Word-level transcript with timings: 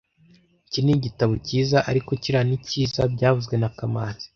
Iki 0.67 0.79
ni 0.83 0.91
ibitabo 0.97 1.33
cyiza, 1.47 1.77
ariko 1.89 2.09
kiriya 2.21 2.43
ni 2.47 2.57
cyiza 2.67 3.01
byavuzwe 3.13 3.55
na 3.57 3.69
kamanzi 3.77 4.25